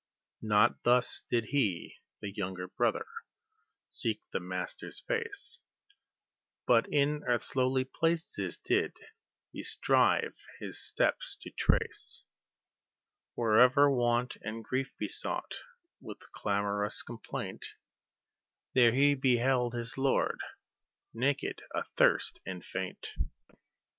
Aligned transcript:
Not 0.41 0.81
thus 0.81 1.21
did 1.29 1.45
he, 1.49 1.97
the 2.21 2.31
younger 2.31 2.67
brother, 2.67 3.05
seek 3.87 4.19
the 4.31 4.39
Master's 4.39 4.99
face; 4.99 5.59
But 6.65 6.91
in 6.91 7.23
earth's 7.25 7.55
lowly 7.55 7.83
places 7.83 8.57
did 8.57 8.93
he 9.51 9.61
strive 9.61 10.33
his 10.59 10.83
steps 10.83 11.35
to 11.41 11.51
trace, 11.51 12.23
Wherever 13.35 13.91
want 13.91 14.37
and 14.41 14.63
grief 14.65 14.91
besought 14.97 15.53
with 16.01 16.31
clamorous 16.31 17.03
complaint, 17.03 17.75
There 18.73 18.93
he 18.93 19.13
beheld 19.13 19.75
his 19.75 19.99
Lord 19.99 20.39
naked, 21.13 21.61
athirst, 21.75 22.39
and 22.43 22.65
faint. 22.65 23.11